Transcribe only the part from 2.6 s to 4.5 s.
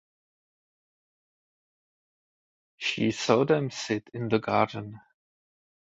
She saw them sit in the